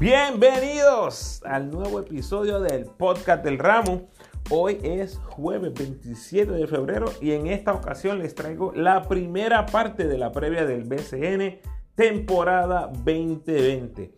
[0.00, 4.08] Bienvenidos al nuevo episodio del podcast del ramo.
[4.48, 10.08] Hoy es jueves 27 de febrero y en esta ocasión les traigo la primera parte
[10.08, 11.60] de la previa del BCN
[11.94, 14.10] temporada 2020.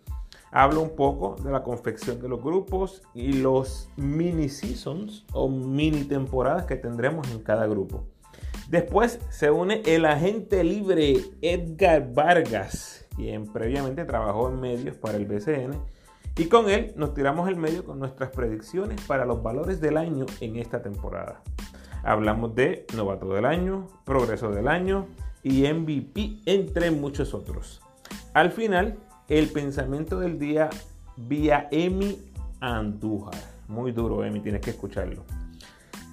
[0.52, 6.04] Hablo un poco de la confección de los grupos y los mini seasons o mini
[6.04, 8.06] temporadas que tendremos en cada grupo.
[8.68, 15.26] Después se une el agente libre Edgar Vargas quien previamente trabajó en medios para el
[15.26, 15.79] BCN,
[16.36, 20.26] y con él nos tiramos el medio con nuestras predicciones para los valores del año
[20.40, 21.43] en esta temporada.
[22.02, 25.07] Hablamos de novato del año, progreso del año
[25.43, 27.82] y MVP, entre muchos otros.
[28.32, 28.96] Al final,
[29.29, 30.71] el pensamiento del día
[31.16, 32.19] vía Emi
[32.60, 33.34] Andújar.
[33.69, 35.24] Muy duro, Emi, tienes que escucharlo.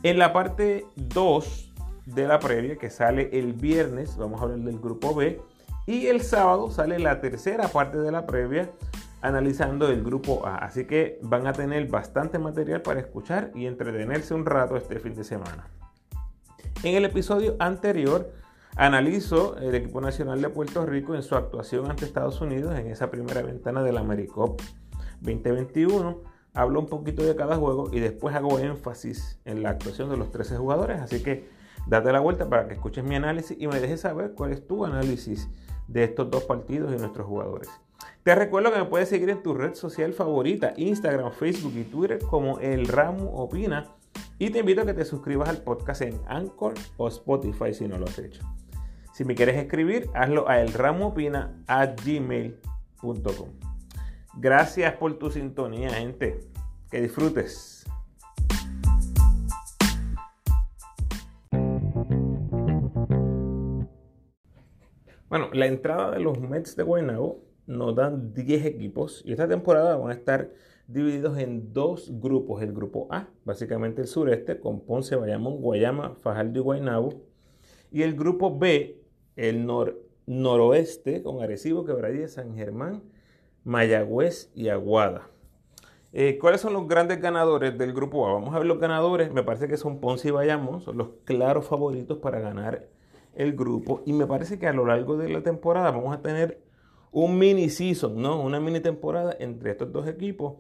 [0.04, 1.74] En la parte 2
[2.06, 5.42] de la previa, que sale el viernes, vamos a hablar del grupo B,
[5.90, 8.70] y el sábado sale la tercera parte de la previa
[9.22, 10.58] analizando el grupo A.
[10.58, 15.16] Así que van a tener bastante material para escuchar y entretenerse un rato este fin
[15.16, 15.68] de semana.
[16.84, 18.32] En el episodio anterior
[18.76, 23.10] analizo el equipo nacional de Puerto Rico en su actuación ante Estados Unidos en esa
[23.10, 24.62] primera ventana del AmeriCup
[25.22, 26.22] 2021.
[26.54, 30.30] Hablo un poquito de cada juego y después hago énfasis en la actuación de los
[30.30, 31.02] 13 jugadores.
[31.02, 31.50] Así que
[31.88, 34.86] date la vuelta para que escuches mi análisis y me dejes saber cuál es tu
[34.86, 35.50] análisis
[35.90, 37.70] de estos dos partidos y nuestros jugadores.
[38.24, 42.20] Te recuerdo que me puedes seguir en tu red social favorita, Instagram, Facebook y Twitter
[42.20, 43.96] como El Ramo Opina.
[44.38, 47.98] Y te invito a que te suscribas al podcast en Anchor o Spotify si no
[47.98, 48.44] lo has hecho.
[49.14, 53.50] Si me quieres escribir, hazlo a elramoopina.gmail.com.
[54.38, 56.40] Gracias por tu sintonía, gente.
[56.90, 57.79] Que disfrutes.
[65.30, 69.96] Bueno, la entrada de los Mets de Guaynabo nos dan 10 equipos y esta temporada
[69.96, 70.50] van a estar
[70.88, 72.64] divididos en dos grupos.
[72.64, 77.22] El grupo A, básicamente el sureste, con Ponce, Bayamón, Guayama, Fajardo y Guaynabo.
[77.92, 79.04] Y el grupo B,
[79.36, 79.68] el
[80.26, 83.04] noroeste, con Arecibo, Quebradilla, San Germán,
[83.64, 85.30] Mayagüez y Aguada.
[86.12, 88.34] Eh, ¿Cuáles son los grandes ganadores del grupo A?
[88.34, 89.32] Vamos a ver los ganadores.
[89.32, 92.88] Me parece que son Ponce y Bayamón, son los claros favoritos para ganar
[93.34, 96.62] el grupo y me parece que a lo largo de la temporada vamos a tener
[97.12, 98.42] un mini season, ¿no?
[98.42, 100.56] Una mini temporada entre estos dos equipos.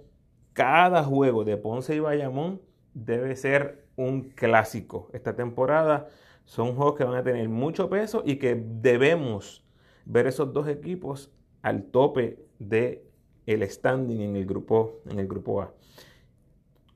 [0.53, 2.61] Cada juego de Ponce y Bayamón
[2.93, 5.09] debe ser un clásico.
[5.13, 6.07] Esta temporada
[6.45, 9.63] son juegos que van a tener mucho peso y que debemos
[10.05, 11.31] ver esos dos equipos
[11.61, 13.05] al tope de
[13.45, 15.73] el standing en el grupo en el grupo A.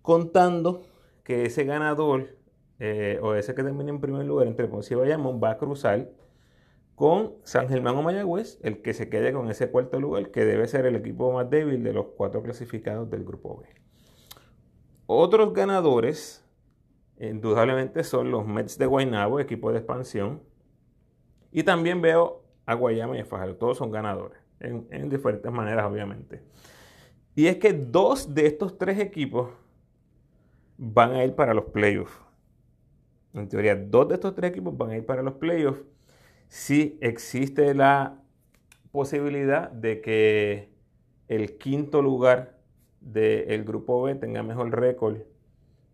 [0.02, 0.84] Contando
[1.24, 2.36] que ese ganador
[2.80, 6.10] eh, o ese que termine en primer lugar entre Ponce y Bayamón va a cruzar
[6.96, 10.68] con San Germán o Mayagüez, el que se quede con ese cuarto lugar, que debe
[10.68, 13.68] ser el equipo más débil de los cuatro clasificados del grupo B.
[15.06, 16.46] Otros ganadores,
[17.20, 20.42] indudablemente, son los Mets de Guaynabo, equipo de expansión.
[21.52, 23.56] Y también veo a Guayama y a Fajardo.
[23.56, 26.42] Todos son ganadores, en, en diferentes maneras, obviamente.
[27.36, 29.50] Y es que dos de estos tres equipos
[30.78, 32.23] van a ir para los playoffs.
[33.34, 35.82] En teoría, dos de estos tres equipos van a ir para los playoffs.
[36.48, 38.20] Si existe la
[38.92, 40.70] posibilidad de que
[41.28, 42.60] el quinto lugar
[43.02, 45.18] del grupo B tenga mejor récord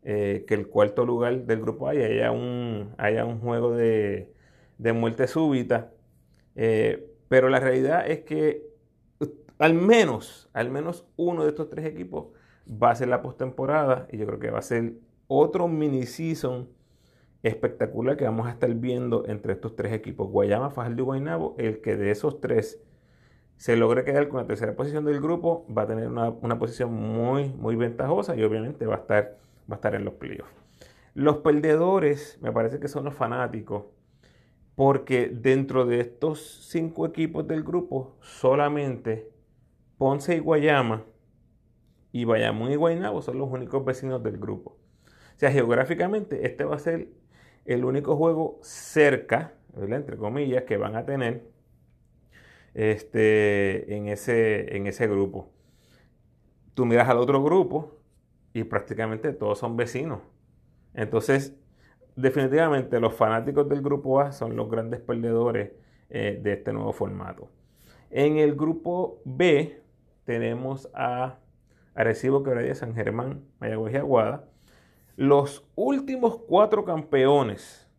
[0.04, 4.34] eh, que el cuarto lugar del grupo A y haya un, haya un juego de,
[4.78, 5.92] muerte súbita.
[6.56, 8.68] Eh, pero la realidad es que
[9.60, 12.28] al menos, al menos uno de estos tres equipos
[12.68, 14.94] va a ser la postemporada y yo creo que va a ser
[15.28, 16.70] otro mini season
[17.44, 21.82] espectacular que vamos a estar viendo entre estos tres equipos, Guayama, Fajardo y Guaynabo, el
[21.82, 22.82] que de esos tres
[23.56, 27.50] se logre quedar con la tercera posición del grupo, va a tener una, posición muy,
[27.50, 29.38] muy ventajosa y obviamente va a estar,
[29.70, 30.52] va a estar en los playoffs.
[31.14, 33.86] Los perdedores me parece que son los fanáticos,
[34.76, 39.30] porque dentro de estos cinco equipos del grupo, solamente
[39.98, 41.04] Ponce y Guayama
[42.14, 44.78] y Bayamón y Guaynabo son los únicos vecinos del grupo.
[45.36, 47.10] O sea, geográficamente este va a ser
[47.74, 51.44] el único juego cerca, entre comillas, que van a tener
[52.74, 55.52] este, en, ese, en ese grupo.
[56.74, 58.00] Tú miras al otro grupo
[58.54, 60.22] y prácticamente todos son vecinos.
[60.96, 61.56] Entonces,
[62.16, 65.72] definitivamente los fanáticos del grupo A son los grandes perdedores
[66.10, 67.50] eh, de este nuevo formato.
[68.10, 69.80] En el grupo B
[70.26, 71.38] tenemos a
[71.94, 74.49] Arecibo, Quebradilla, San Germán, Mayagüez y Aguada.
[75.20, 77.90] Los últimos cuatro campeones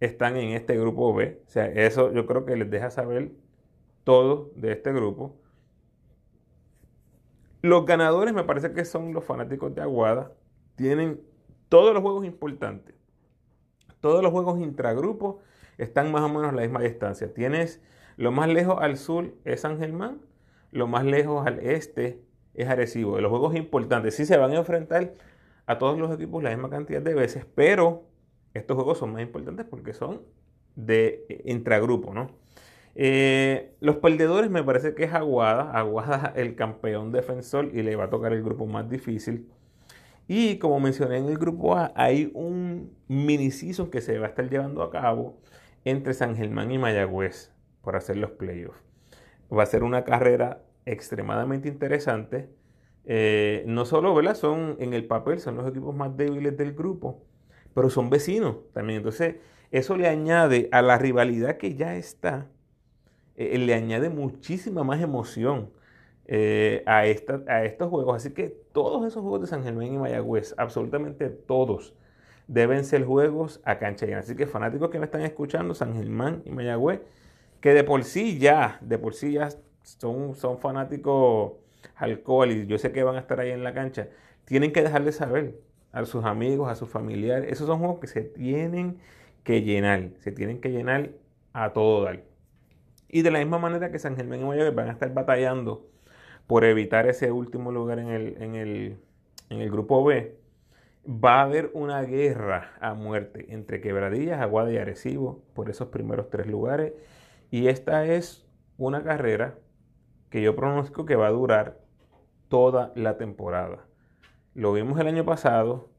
[0.00, 1.42] están en este grupo B.
[1.46, 3.32] O sea, eso yo creo que les deja saber
[4.04, 5.36] todo de este grupo.
[7.60, 10.32] Los ganadores me parece que son los fanáticos de Aguada.
[10.76, 11.20] Tienen
[11.68, 12.94] todos los juegos importantes.
[14.00, 15.42] Todos los juegos intragrupos
[15.76, 17.34] están más o menos a la misma distancia.
[17.34, 17.82] Tienes
[18.16, 20.22] lo más lejos al sur es San Germán,
[20.70, 22.22] lo más lejos al este
[22.54, 23.20] es Arecibo.
[23.20, 25.12] Los juegos importantes sí se van a enfrentar
[25.66, 28.04] a todos los equipos la misma cantidad de veces, pero
[28.54, 30.22] estos juegos son más importantes porque son
[30.76, 32.30] de eh, intragrupo, ¿no?
[32.96, 35.72] Eh, los perdedores me parece que es Aguada.
[35.72, 39.48] Aguada el campeón defensor y le va a tocar el grupo más difícil.
[40.26, 44.28] Y como mencioné en el grupo A, hay un mini season que se va a
[44.30, 45.38] estar llevando a cabo
[45.84, 47.52] entre San Germán y Mayagüez
[47.82, 48.80] por hacer los playoffs.
[49.52, 52.48] Va a ser una carrera extremadamente interesante.
[53.06, 54.34] Eh, no solo, ¿verdad?
[54.34, 57.22] Son en el papel, son los equipos más débiles del grupo,
[57.74, 58.98] pero son vecinos también.
[58.98, 59.36] Entonces,
[59.70, 62.48] eso le añade a la rivalidad que ya está
[63.36, 65.70] eh, le añade muchísima más emoción
[66.26, 68.16] eh, a, esta, a estos juegos.
[68.16, 71.94] Así que todos esos juegos de San Germán y Mayagüez, absolutamente todos,
[72.46, 74.20] deben ser juegos a cancha llena.
[74.20, 77.00] Así que fanáticos que me están escuchando, San Germán y Mayagüez,
[77.60, 79.48] que de por sí ya, de por sí ya
[79.82, 81.54] son, son fanáticos
[81.96, 84.08] alcohol y yo sé que van a estar ahí en la cancha,
[84.44, 85.60] tienen que dejar de saber
[85.92, 87.50] a sus amigos, a sus familiares.
[87.50, 88.98] Esos son juegos que se tienen
[89.44, 91.10] que llenar, se tienen que llenar
[91.52, 92.22] a todo dar.
[93.08, 95.88] Y de la misma manera que San Germán y Mayagüez van a estar batallando
[96.46, 98.54] por evitar ese último lugar en el, en
[99.60, 100.36] el, grupo B,
[101.06, 106.28] va a haber una guerra a muerte entre Quebradillas, Aguada y Arecibo por esos primeros
[106.28, 106.92] tres lugares.
[107.50, 108.44] Y esta es
[108.78, 109.58] una carrera
[110.34, 111.78] que yo pronóstico que va a durar
[112.48, 113.86] toda la temporada.
[114.52, 115.90] Lo vimos el año pasado,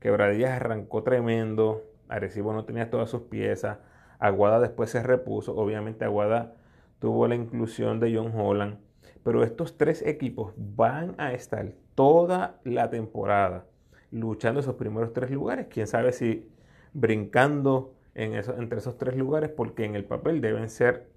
[0.00, 3.78] Quebradillas arrancó tremendo, Arecibo no tenía todas sus piezas,
[4.18, 5.54] Aguada después se repuso.
[5.54, 6.56] Obviamente Aguada
[6.98, 8.78] tuvo la inclusión de John Holland.
[9.22, 13.66] Pero estos tres equipos van a estar toda la temporada
[14.10, 15.68] luchando esos primeros tres lugares.
[15.70, 16.50] Quién sabe si
[16.94, 21.16] brincando en entre esos tres lugares, porque en el papel deben ser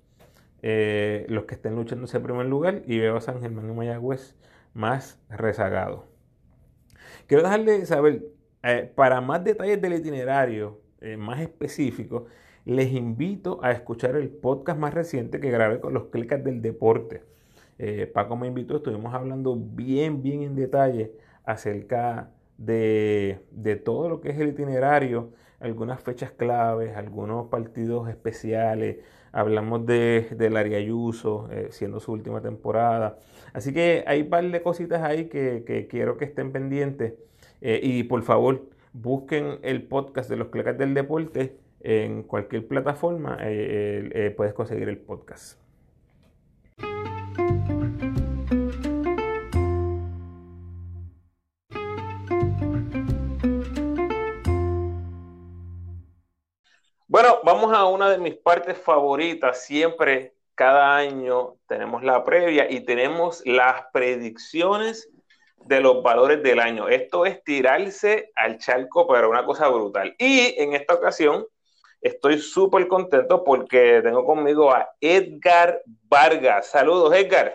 [0.62, 2.84] eh, los que estén luchando ese primer lugar.
[2.86, 4.36] Y veo a San Germán y Mayagüez
[4.74, 6.08] más rezagado.
[7.28, 8.24] Quiero dejarle saber,
[8.64, 12.26] eh, para más detalles del itinerario eh, más específico,
[12.66, 17.24] les invito a escuchar el podcast más reciente que grabé con los clicas del deporte.
[18.14, 22.30] Paco me invitó, estuvimos hablando bien, bien en detalle acerca
[22.66, 28.98] de, todo lo que es el itinerario, algunas fechas claves, algunos partidos especiales,
[29.32, 33.18] hablamos de, del Ariayuso, eh, siendo su última temporada.
[33.54, 37.14] Así que hay un par de cositas ahí que, quiero que estén pendientes.
[37.62, 43.38] Eh, y por favor, busquen el podcast de los clicas del deporte en cualquier plataforma
[43.42, 45.61] eh, eh, puedes conseguir el podcast.
[57.12, 59.66] Bueno, vamos a una de mis partes favoritas.
[59.66, 65.10] Siempre, cada año, tenemos la previa y tenemos las predicciones
[65.58, 66.88] de los valores del año.
[66.88, 70.16] Esto es tirarse al charco, pero una cosa brutal.
[70.18, 71.46] Y en esta ocasión
[72.00, 76.66] Estoy súper contento porque tengo conmigo a Edgar Vargas.
[76.66, 77.54] Saludos, Edgar.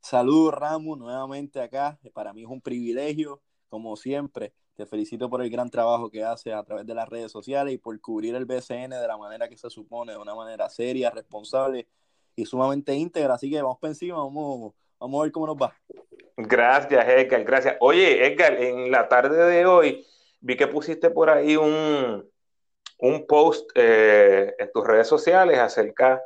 [0.00, 1.98] Saludos, Ramos, nuevamente acá.
[2.12, 4.52] Para mí es un privilegio, como siempre.
[4.76, 7.78] Te felicito por el gran trabajo que haces a través de las redes sociales y
[7.78, 11.86] por cubrir el BCN de la manera que se supone, de una manera seria, responsable
[12.34, 13.34] y sumamente íntegra.
[13.34, 15.76] Así que vamos para encima, vamos, vamos a ver cómo nos va.
[16.36, 17.76] Gracias, Edgar, gracias.
[17.78, 20.04] Oye, Edgar, en la tarde de hoy
[20.40, 22.28] vi que pusiste por ahí un,
[22.98, 26.20] un post eh, en tus redes sociales acerca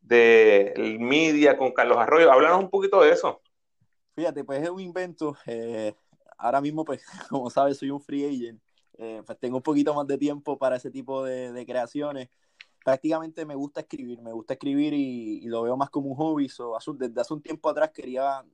[0.00, 2.32] del media con Carlos Arroyo.
[2.32, 3.40] Háblanos un poquito de eso.
[4.16, 5.36] Fíjate, pues es un invento.
[5.46, 5.94] Eh,
[6.38, 8.60] ahora mismo, pues, como sabes, soy un free agent.
[8.98, 12.28] Eh, pues tengo un poquito más de tiempo para ese tipo de, creaciones.
[12.84, 16.48] Prácticamente me gusta escribir, me gusta escribir y, lo veo más como un hobby.
[16.98, 18.44] desde hace un tiempo atrás quería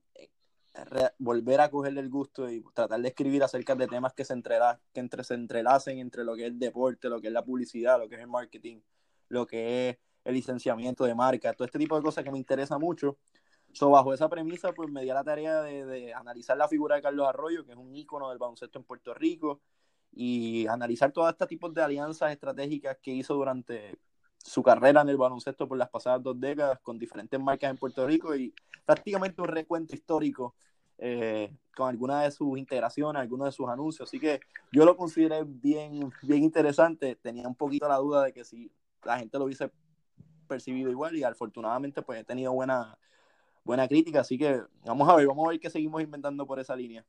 [1.18, 4.34] volver a cogerle el gusto y tratar de escribir acerca de temas que se,
[4.92, 7.98] que entre, se entrelacen entre lo que es el deporte, lo que es la publicidad,
[7.98, 8.80] lo que es el marketing,
[9.28, 12.78] lo que es el licenciamiento de marca, todo este tipo de cosas que me interesa
[12.78, 13.18] mucho.
[13.72, 17.02] So, bajo esa premisa, pues me di a la tarea de, analizar la figura de
[17.02, 19.60] Carlos Arroyo, que es un ícono del baloncesto en Puerto Rico,
[20.12, 23.98] y analizar todos estos tipos de alianzas estratégicas que hizo durante
[24.38, 28.06] su carrera en el baloncesto por las pasadas dos décadas con diferentes marcas en Puerto
[28.06, 30.54] Rico y prácticamente un recuento histórico
[30.96, 34.08] eh, con alguna de sus integraciones, algunos de sus anuncios.
[34.08, 34.40] Así que
[34.72, 37.14] yo lo consideré bien, bien interesante.
[37.16, 38.72] Tenía un poquito la duda de que si
[39.04, 39.70] la gente lo hubiese
[40.48, 42.98] percibido igual y afortunadamente pues he tenido buena,
[43.68, 46.74] buena crítica, así que vamos a ver, vamos a ver qué seguimos inventando por esa
[46.74, 47.04] línea.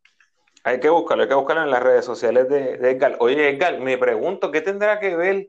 [0.66, 3.16] Hay que buscarlo, hay que buscarlo en las redes sociales de, de Edgar.
[3.22, 5.48] Oye, Edgar, me pregunto, ¿qué tendrá que ver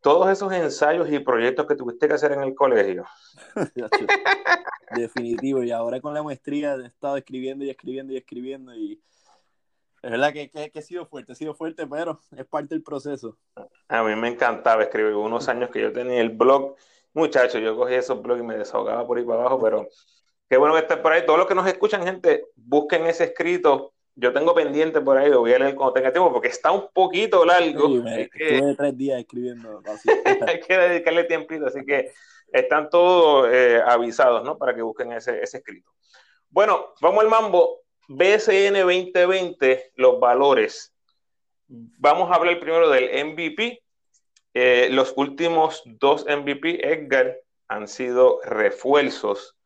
[0.00, 3.06] todos esos ensayos y proyectos que tuviste que hacer en el colegio?
[4.96, 9.00] Definitivo, y ahora con la maestría he estado escribiendo y escribiendo y escribiendo y
[10.02, 12.82] es verdad que, que, que, he sido fuerte, he sido fuerte, pero es parte del
[12.82, 13.36] proceso.
[13.88, 15.14] A mí me encantaba escribir.
[15.14, 16.76] Unos años que yo tenía el blog,
[17.12, 19.88] muchachos, yo cogía esos blogs y me desahogaba por ahí para abajo, pero
[20.48, 21.24] qué bueno que estés por ahí.
[21.24, 23.92] Todos los que nos escuchan, gente, busquen ese escrito.
[24.14, 26.88] Yo tengo pendiente por ahí, lo voy a leer cuando tenga tiempo, porque está un
[26.92, 27.86] poquito largo.
[27.86, 29.80] Sí, me, que, estuve tres días escribiendo.
[30.46, 32.12] hay que dedicarle tiempito, así que
[32.52, 34.58] están todos eh, avisados, ¿no?
[34.58, 35.92] Para que busquen ese, ese escrito.
[36.50, 37.82] Bueno, vamos al mambo.
[38.08, 40.94] BSN 2020, los valores.
[41.66, 43.82] Vamos a hablar primero del MVP.
[44.54, 47.36] Eh, los últimos dos MVP, Edgar,
[47.68, 49.57] han sido refuerzos.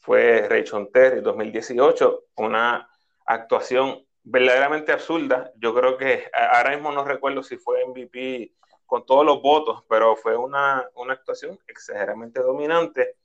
[0.00, 2.90] Fue Raychon Terry 2018, una
[3.24, 5.52] actuación verdaderamente absurda.
[5.56, 8.54] Yo creo que ahora mismo no recuerdo si fue MVP
[8.86, 13.16] con todos los votos, pero fue una, una actuación exageradamente dominante.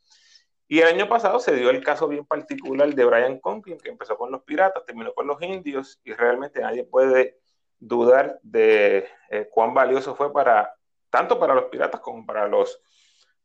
[0.68, 4.18] Y el año pasado se dio el caso bien particular de Brian Conklin, que empezó
[4.18, 7.40] con los piratas, terminó con los indios, y realmente nadie puede
[7.80, 10.76] dudar de eh, cuán valioso fue para
[11.10, 12.82] tanto para los piratas como para los,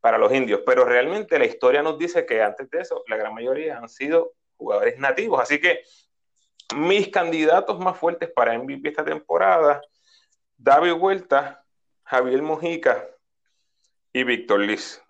[0.01, 0.61] para los indios.
[0.65, 4.33] Pero realmente la historia nos dice que antes de eso, la gran mayoría han sido
[4.57, 5.39] jugadores nativos.
[5.41, 5.81] Así que
[6.75, 9.81] mis candidatos más fuertes para MVP esta temporada,
[10.57, 11.63] David Vuelta,
[12.03, 13.07] Javier Mojica
[14.13, 15.01] y Víctor Liz.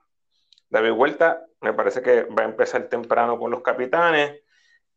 [0.70, 4.42] David Vuelta me parece que va a empezar temprano con los capitanes.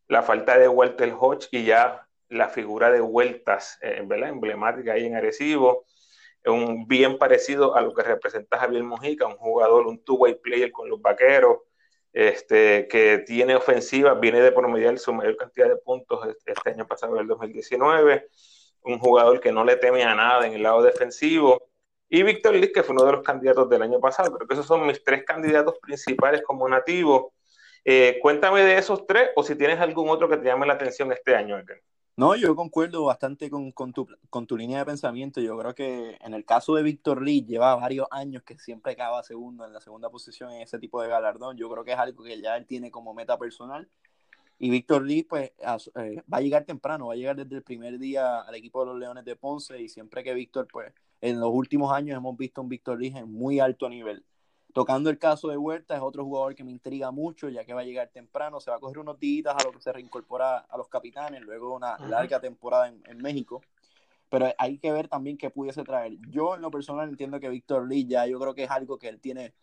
[0.08, 4.30] La falta de Walter Hodge y ya la figura de vueltas, eh, ¿verdad?
[4.30, 5.84] emblemática ahí en Arecibo.
[6.44, 10.88] Un bien parecido a lo que representa Javier Mojica, un jugador, un two-way player con
[10.88, 11.58] los vaqueros,
[12.12, 16.86] este, que tiene ofensiva, viene de promediar su mayor cantidad de puntos este, este año
[16.86, 18.28] pasado, el 2019.
[18.82, 21.60] Un jugador que no le teme a nada en el lado defensivo
[22.08, 24.32] y Víctor Liz, que fue uno de los candidatos del año pasado.
[24.32, 27.34] Creo que esos son mis tres candidatos principales como nativo.
[27.84, 31.10] Eh, cuéntame de esos tres o si tienes algún otro que te llame la atención
[31.12, 31.80] este año, Edgar.
[32.16, 35.40] No, yo concuerdo bastante con, con, tu, con tu línea de pensamiento.
[35.40, 39.20] Yo creo que en el caso de Víctor Lee, lleva varios años que siempre acaba
[39.24, 41.56] segundo en la segunda posición en ese tipo de galardón.
[41.56, 43.88] Yo creo que es algo que ya él tiene como meta personal.
[44.60, 45.50] Y Víctor Lee, pues,
[45.96, 48.92] eh, va a llegar temprano, va a llegar desde el primer día al equipo de
[48.92, 49.82] los Leones de Ponce.
[49.82, 53.32] Y siempre que Víctor, pues, en los últimos años hemos visto un Víctor Lee en
[53.32, 54.24] muy alto nivel.
[54.74, 57.82] Tocando el caso de Huerta, es otro jugador que me intriga mucho, ya que va
[57.82, 60.76] a llegar temprano, se va a coger unos días a lo que se reincorpora a
[60.76, 63.62] los capitanes, luego una larga temporada en, México.
[64.28, 66.14] Pero hay que ver también qué pudiese traer.
[66.28, 69.08] Yo, en lo personal, entiendo que Víctor Lee ya, yo creo que es algo que
[69.08, 69.54] él tiene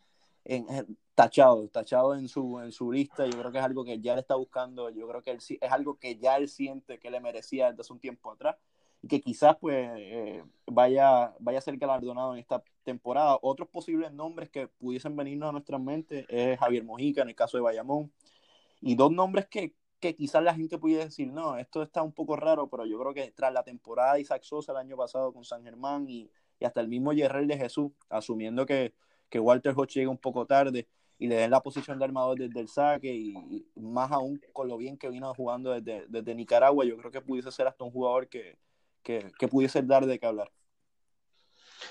[0.46, 0.65] en,
[1.13, 3.25] tachado, tachado en su, en su lista.
[3.25, 4.89] Yo creo que es algo que ya le está buscando.
[4.91, 7.91] Yo creo que él, es algo que ya él siente que le merecía desde hace
[7.91, 8.56] un tiempo atrás
[9.01, 13.38] y que quizás pues eh, vaya, vaya a ser galardonado en esta temporada.
[13.41, 17.58] Otros posibles nombres que pudiesen venirnos a nuestra mente es Javier Mojica en el caso
[17.58, 18.12] de Bayamón.
[18.81, 22.36] Y dos nombres que, que quizás la gente pudiera decir, no, esto está un poco
[22.36, 25.46] raro, pero yo creo que tras la temporada de Isaac Sosa el año pasado con
[25.46, 26.29] San Germán y,
[26.60, 28.93] y hasta el mismo Yerrel de Jesús, asumiendo que,
[29.29, 32.60] que Walter Hodge llega un poco tarde y le den la posición de armador desde
[32.60, 36.98] el saque y, más aún con lo bien que vino jugando desde, desde Nicaragua, yo
[36.98, 38.58] creo que pudiese ser hasta un jugador que,
[39.03, 40.51] que, que pudiese dar de qué hablar.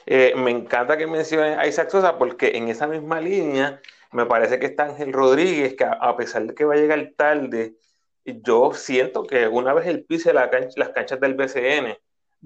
[0.07, 3.81] Eh, me encanta que menciones a Isaac Sosa porque en esa misma línea
[4.13, 7.77] me parece que está Ángel Rodríguez, que a, pesar de que va a llegar tarde,
[8.25, 11.97] yo siento que una vez él pise la las canchas del BCN,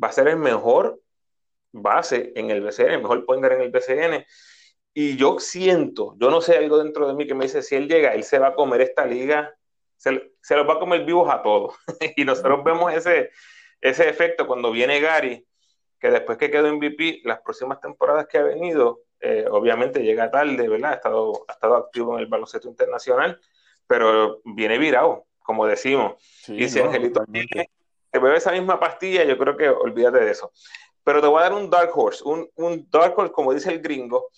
[0.02, 1.00] va a ser el mejor
[1.73, 4.25] base en el BCN, el mejor pointer en el BCN.
[4.92, 7.88] Y yo siento, yo no sé algo dentro de mí que me dice, si él
[7.88, 9.52] llega, él se va a comer esta liga,
[9.97, 11.75] se, se los va a comer vivos a todos.
[12.16, 13.30] y nosotros vemos ese,
[13.85, 15.47] ese efecto cuando viene Gary,
[16.00, 20.67] que después que quedó MVP, las próximas temporadas que ha venido, eh, obviamente llega tarde,
[20.69, 20.93] ¿verdad?
[20.93, 23.38] Ha estado, ha estado activo en el baloncesto internacional,
[23.87, 26.14] pero viene virado, como decimos.
[26.49, 27.69] y si Angelito tiene,
[28.11, 30.50] te bebe esa misma pastilla, yo creo que olvídate de eso.
[31.03, 33.83] Pero te voy a dar un dark horse, un, un dark horse, como dice el
[33.83, 34.29] gringo,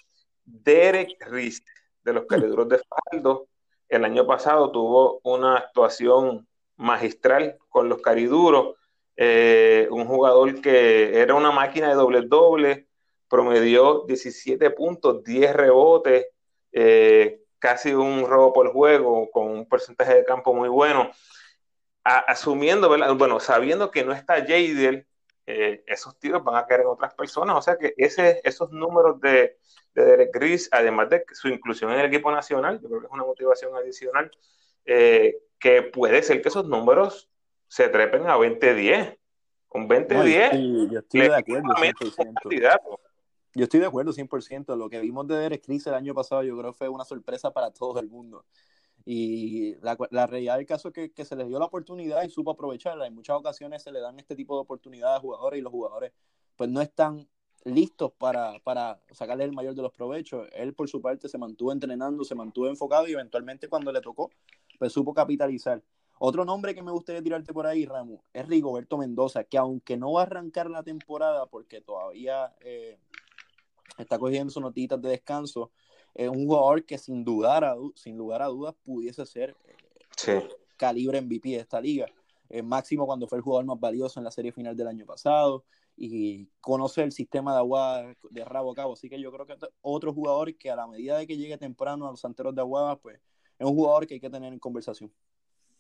[0.45, 1.65] Derek Riz,
[2.03, 2.81] de los caliduros de
[3.13, 3.47] Faldo.
[3.89, 8.75] El año pasado tuvo una actuación magistral con los cariduros
[9.17, 12.89] eh, un jugador que era una máquina de doble doble,
[13.29, 16.27] promedió 17 puntos, 10 rebotes,
[16.73, 21.11] eh, casi un robo por juego, con un porcentaje de campo muy bueno.
[22.05, 25.07] asumiendo, bueno, sabiendo que no está Jadel,
[25.47, 27.57] eh, esos tiros van a caer en otras personas.
[27.57, 29.59] O sea que ese, esos números de,
[29.95, 33.13] de Derek Gris, además de su inclusión en el equipo nacional, yo creo que es
[33.13, 34.31] una motivación adicional
[34.85, 37.31] eh, que puede ser que esos números
[37.69, 39.19] se trepen a 20-10.
[39.73, 40.91] Un 20-10.
[40.91, 42.99] yo, estoy de acuerdo 100%.
[43.55, 44.77] Yo estoy de acuerdo 100%.
[44.77, 47.71] Lo que vimos de Derek Chris el año pasado yo creo fue una sorpresa para
[47.71, 48.45] todo el mundo.
[49.05, 52.31] Y la, la realidad del caso es que, que, se les dio la oportunidad y
[52.31, 53.07] supo aprovecharla.
[53.07, 56.13] En muchas ocasiones se le dan este tipo de oportunidades a jugadores y los jugadores
[56.57, 57.29] pues no están
[57.67, 60.49] listos para, para sacarle el mayor de los provechos.
[60.53, 64.31] Él por su parte se mantuvo entrenando, se mantuvo enfocado y eventualmente cuando le tocó,
[64.79, 65.83] pues supo capitalizar.
[66.19, 70.13] Otro nombre que me gustaría tirarte por ahí, Ramos, es Rigoberto Mendoza, que aunque no
[70.13, 72.99] va a arrancar la temporada porque todavía eh,
[73.99, 75.71] está cogiendo sus notitas de descanso,
[76.15, 79.55] es un jugador que sin dudar a, sin lugar a dudas pudiese ser
[80.27, 82.07] eh, calibre MVP de esta liga.
[82.49, 85.65] Eh, máximo cuando fue el jugador más valioso en la serie final del año pasado
[85.97, 88.93] y conoce el sistema de agua de rabo a cabo.
[88.95, 92.07] Así que yo creo que otro jugador que a la medida de que llegue temprano
[92.07, 93.21] a los santeros de agua, pues
[93.59, 95.13] es un jugador que hay que tener en conversación.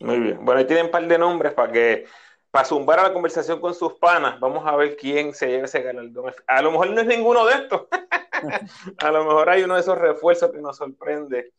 [0.00, 0.44] Muy bien.
[0.44, 2.06] Bueno, ahí tienen un par de nombres para que
[2.50, 4.40] para zumbar a la conversación con sus panas.
[4.40, 6.32] Vamos a ver quién se lleva ese galardón.
[6.46, 7.86] A lo mejor no es ninguno de estos.
[8.98, 11.52] a lo mejor hay uno de esos refuerzos que nos sorprende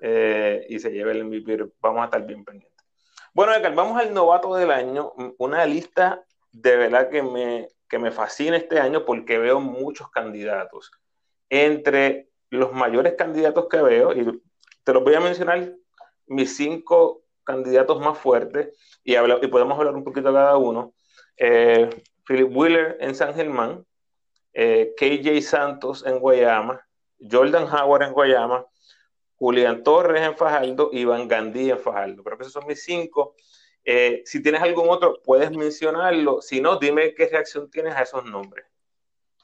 [0.00, 1.70] eh, y se lleva el MVP.
[1.80, 2.84] Vamos a estar bien pendientes.
[3.32, 5.12] Bueno, Edgar, vamos al novato del año.
[5.38, 10.90] Una lista de verdad que me, que me fascina este año porque veo muchos candidatos.
[11.48, 14.42] Entre los mayores candidatos que veo, y
[14.82, 15.74] te los voy a mencionar,
[16.26, 20.94] mis cinco candidatos más fuertes, y, y podemos hablar un poquito de cada uno.
[21.36, 21.88] Eh,
[22.26, 23.84] Philip Wheeler en San Germán,
[24.52, 26.80] eh, KJ Santos en Guayama,
[27.18, 28.66] Jordan Howard en Guayama,
[29.36, 32.22] Julián Torres en Fajardo, Iván Gandhi en Fajardo.
[32.22, 33.34] Creo que esos son mis cinco.
[33.84, 36.42] Eh, si tienes algún otro, puedes mencionarlo.
[36.42, 38.66] Si no, dime qué reacción tienes a esos nombres.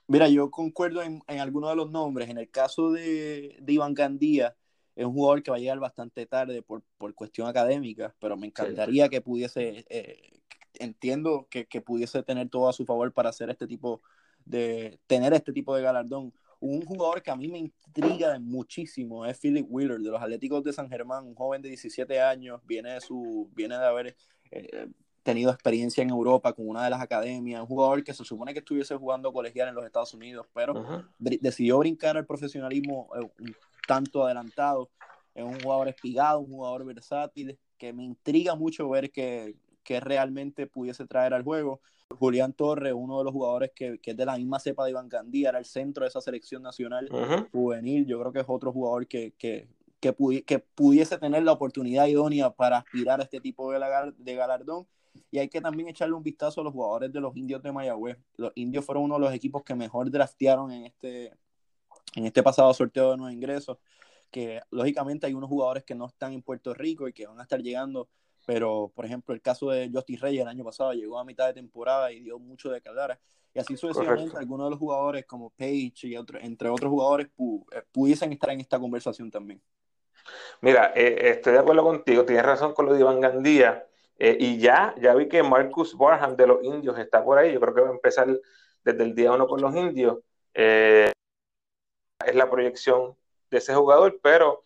[0.09, 2.29] Mira, yo concuerdo en, en algunos de los nombres.
[2.29, 4.55] En el caso de, Iván Gandía,
[4.97, 6.83] es un jugador que va a llegar bastante tarde por,
[7.15, 10.41] cuestión académica, pero me encantaría que pudiese, eh,
[10.75, 14.01] entiendo que, que, pudiese tener todo a su favor para hacer este tipo
[14.47, 16.33] de, tener este tipo de galardón.
[16.59, 20.73] Un jugador que a mí me intriga muchísimo es Philip Wheeler de los Atléticos de
[20.73, 24.17] San Germán, un joven de 17 años, viene de, su, viene de haber
[24.51, 24.89] eh,
[25.23, 28.61] tenido experiencia en Europa con una de las academias, un jugador que se supone que
[28.61, 33.53] estuviese jugando colegial en los Estados Unidos, pero decidió brincar al profesionalismo eh,
[33.87, 34.91] tanto adelantado.
[35.35, 40.67] Es un jugador espigado, un jugador versátil, que me intriga mucho ver que, que realmente
[40.67, 41.81] pudiese traer al juego.
[42.19, 45.51] Julián Torres, uno de los jugadores que, es de la misma cepa de Iván Gandía,
[45.51, 47.09] era el centro de esa selección nacional
[47.53, 48.07] juvenil.
[48.07, 49.69] Yo creo que es otro jugador que, que,
[50.01, 53.81] que, pudiese tener la oportunidad idónea para aspirar a este tipo de,
[54.17, 54.87] de galardón.
[55.31, 58.19] Y hay que también echarle un vistazo a los jugadores de los indios de Mayagüez.
[58.37, 61.33] Los indios fueron uno de los equipos que mejor draftearon en este,
[62.17, 63.79] en este pasado sorteo de nuevos ingresos.
[64.31, 67.43] Que lógicamente hay unos jugadores que no están en Puerto Rico y que van a
[67.43, 68.09] estar llegando
[68.47, 71.55] pero por ejemplo el caso de Justin Reyes el año pasado llegó a mitad de
[71.55, 73.19] temporada y dio mucho de calar
[73.53, 77.27] y así sucesivamente algunos de los jugadores como Page y otros entre otros jugadores
[77.73, 79.61] eh, pudiesen estar en esta conversación también.
[80.61, 83.85] Mira, eh, estoy de acuerdo contigo, tienes razón con lo de Iván Gandía
[84.19, 87.61] eh, y ya, ya vi que Marcus Barham de los indios está por ahí, yo
[87.61, 88.29] creo que va a empezar
[88.85, 90.19] desde el día uno con los indios.
[92.27, 93.17] Es la proyección
[93.51, 94.63] de ese jugador, pero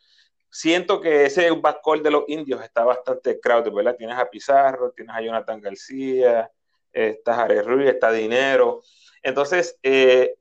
[0.50, 3.96] siento que ese backcourt de los indios está bastante crowded, ¿verdad?
[3.96, 6.50] Tienes a Pizarro, tienes a Jonathan García,
[6.92, 8.82] está Jared Ruiz, está Dinero.
[9.22, 10.34] Entonces, eh,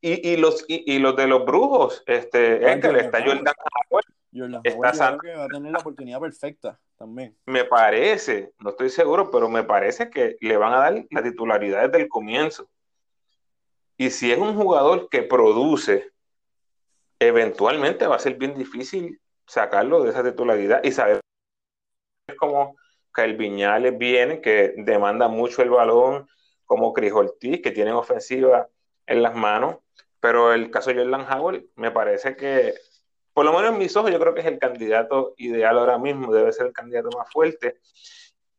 [0.00, 3.54] y, los, y, los de los brujos, este, está Jordan
[3.90, 4.04] Howard.
[4.64, 7.36] Está que va a tener la oportunidad perfecta también.
[7.46, 11.88] Me parece, no estoy seguro, pero me parece que le van a dar la titularidad
[11.88, 12.68] desde el comienzo.
[13.96, 16.10] Y si es un jugador que produce,
[17.18, 21.20] eventualmente va a ser bien difícil sacarlo de esa titularidad y saber
[22.38, 22.76] cómo
[23.16, 26.26] el Viñales viene, que demanda mucho el balón,
[26.64, 28.68] como Cris Ortiz, que tienen ofensiva
[29.06, 29.76] en las manos,
[30.20, 32.74] pero el caso de Jordan Howard me parece que,
[33.32, 36.32] por lo menos en mis ojos, yo creo que es el candidato ideal ahora mismo,
[36.32, 37.78] debe ser el candidato más fuerte.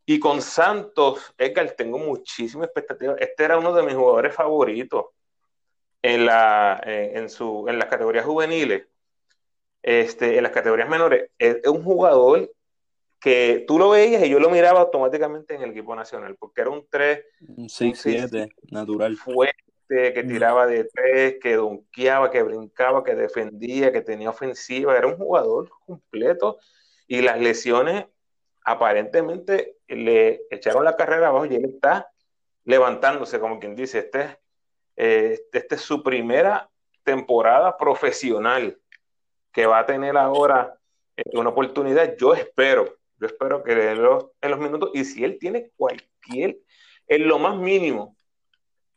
[0.05, 3.15] Y con Santos, Edgar, tengo muchísima expectativa.
[3.17, 5.05] Este era uno de mis jugadores favoritos
[6.05, 8.83] en, la, en, su, en las categorías juveniles
[9.81, 12.51] este, en las categorías menores, es, un jugador
[13.19, 16.69] que tú lo veías y yo lo miraba automáticamente en el equipo nacional, porque era
[16.69, 17.25] un 3,
[17.57, 19.15] un 6-7 natural.
[19.15, 19.55] Fuerte,
[19.87, 20.27] que mm.
[20.27, 25.69] tiraba de 3, que donkeaba, que brincaba, que defendía, que tenía ofensiva, era un jugador
[25.87, 26.59] completo
[27.07, 28.05] y las lesiones
[28.63, 32.11] aparentemente le echaron la carrera abajo y él está
[32.63, 34.37] levantándose, como quien dice, este,
[34.95, 36.69] eh, este es su primera
[37.03, 38.77] temporada profesional
[39.51, 40.77] que va a tener ahora
[41.15, 45.23] eh, una oportunidad, yo espero, Yo espero que en los, en los minutos, y si
[45.23, 46.57] él tiene cualquier,
[47.07, 48.15] en lo más mínimo,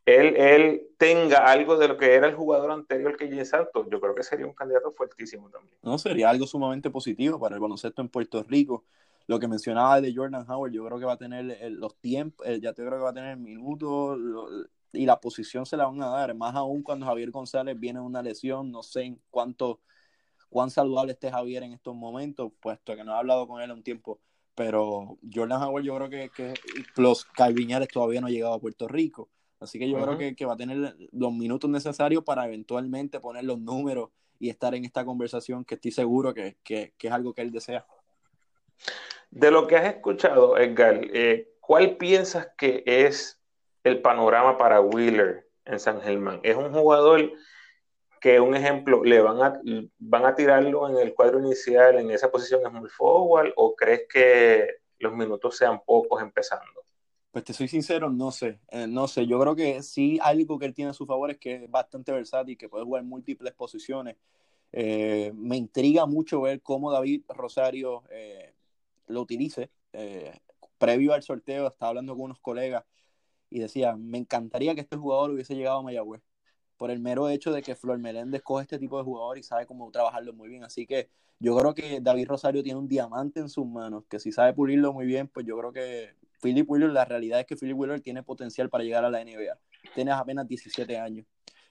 [0.05, 4.01] él, él, tenga algo de lo que era el jugador anterior que Jim Santos, yo
[4.01, 5.77] creo que sería un candidato fuertísimo también.
[5.81, 8.83] No, sería algo sumamente positivo para el baloncesto en Puerto Rico.
[9.27, 12.73] Lo que mencionaba de Jordan Howard, yo creo que va a tener los tiempos, ya
[12.73, 14.19] te creo que va a tener minutos
[14.93, 18.05] y la posición se la van a dar, más aún cuando Javier González viene de
[18.05, 19.81] una lesión, no sé en cuánto,
[20.49, 23.83] cuán saludable esté Javier en estos momentos, puesto que no he hablado con él un
[23.83, 24.19] tiempo,
[24.55, 26.53] pero Jordan Howard yo creo que, que
[26.95, 29.29] los Calviñares todavía no ha llegado a Puerto Rico.
[29.59, 33.43] Así que yo creo que, que, va a tener los minutos necesarios para eventualmente poner
[33.43, 37.33] los números y estar en esta conversación que estoy seguro que, que, que es algo
[37.33, 37.85] que él desea.
[39.31, 43.38] De lo que has escuchado, Edgar, eh, ¿cuál piensas que es
[43.83, 46.39] el panorama para Wheeler en San Germán?
[46.43, 47.31] ¿Es un jugador
[48.19, 49.61] que, un ejemplo, le van a,
[49.97, 54.01] van a tirarlo en el cuadro inicial en esa posición de small forward o crees
[54.11, 54.67] que
[54.99, 56.83] los minutos sean pocos empezando?
[57.31, 60.65] Pues te soy sincero, no sé, eh, no sé, yo creo que sí algo que
[60.65, 64.17] él tiene a su favor es que es bastante versátil, que puede jugar múltiples posiciones.
[64.71, 68.53] Eh, me intriga mucho ver cómo David Rosario eh,
[69.07, 69.69] lo utilice.
[70.77, 72.83] previo al sorteo estaba hablando con unos colegas
[73.49, 76.21] y decía, me encantaría que este jugador hubiese llegado a Mayagüez,
[76.77, 79.65] por el mero hecho de que Flor Meléndez coge este tipo de jugador y sabe
[79.65, 80.63] cómo trabajarlo muy bien.
[80.63, 81.09] Así que
[81.39, 84.93] yo creo que David Rosario tiene un diamante en sus manos, que si sabe pulirlo
[84.93, 88.23] muy bien, pues yo creo que Philip Wheeler, la realidad es que Philip Wheeler tiene
[88.23, 89.57] potencial para llegar a la NBA.
[89.93, 91.25] Tiene apenas 17 años.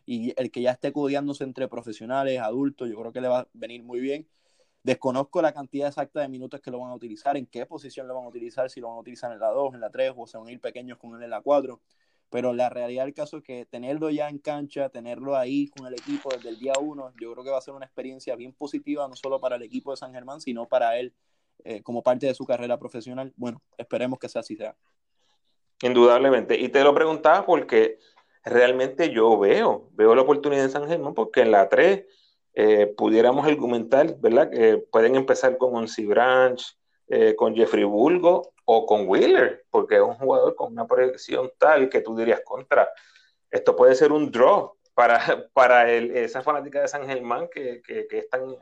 [0.05, 3.49] Y el que ya esté codiándose entre profesionales, adultos, yo creo que le va a
[3.53, 4.27] venir muy bien.
[4.83, 8.14] Desconozco la cantidad exacta de minutos que lo van a utilizar, en qué posición lo
[8.14, 10.27] van a utilizar, si lo van a utilizar en la 2, en la 3 o
[10.27, 11.81] se van a ir pequeños con él en la 4.
[12.31, 15.95] Pero la realidad del caso es que tenerlo ya en cancha, tenerlo ahí con el
[15.95, 19.09] equipo desde el día 1, yo creo que va a ser una experiencia bien positiva,
[19.09, 21.14] no solo para el equipo de San Germán, sino para él
[21.64, 23.33] eh, como parte de su carrera profesional.
[23.37, 24.77] Bueno, esperemos que sea así sea.
[25.83, 26.59] Indudablemente.
[26.59, 27.99] Y te lo preguntaba porque
[28.45, 32.05] realmente yo veo, veo la oportunidad en San Germán porque en la 3
[32.61, 34.51] eh, pudiéramos argumentar, ¿verdad?
[34.51, 36.61] Que pueden empezar con Onsi Branch,
[37.07, 41.88] eh, con Jeffrey Bulgo o con Wheeler, porque es un jugador con una proyección tal
[41.88, 42.90] que tú dirías contra.
[43.49, 45.21] Esto puede ser un draw para,
[45.53, 48.57] para esa fanática de San Germán que, que, es tan